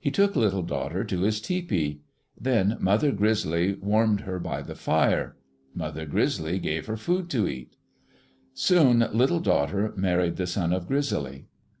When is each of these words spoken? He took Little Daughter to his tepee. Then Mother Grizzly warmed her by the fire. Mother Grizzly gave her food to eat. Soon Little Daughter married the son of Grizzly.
He 0.00 0.10
took 0.10 0.34
Little 0.34 0.64
Daughter 0.64 1.04
to 1.04 1.20
his 1.20 1.40
tepee. 1.40 2.00
Then 2.36 2.76
Mother 2.80 3.12
Grizzly 3.12 3.74
warmed 3.74 4.22
her 4.22 4.40
by 4.40 4.60
the 4.60 4.74
fire. 4.74 5.36
Mother 5.72 6.04
Grizzly 6.04 6.58
gave 6.58 6.86
her 6.86 6.96
food 6.96 7.30
to 7.30 7.46
eat. 7.46 7.76
Soon 8.54 9.06
Little 9.12 9.38
Daughter 9.38 9.92
married 9.96 10.34
the 10.34 10.48
son 10.48 10.72
of 10.72 10.88
Grizzly. 10.88 11.46